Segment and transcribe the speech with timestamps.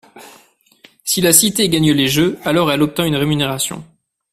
[1.03, 3.85] Si la cité gagne les Jeux, alors elle obtint une rémunération.